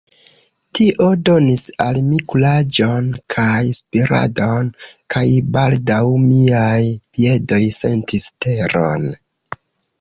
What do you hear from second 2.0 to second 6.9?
mi kuraĝon kaj spiradon, kaj baldaŭ miaj